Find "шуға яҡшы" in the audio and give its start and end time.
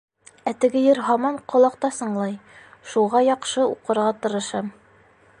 2.93-3.67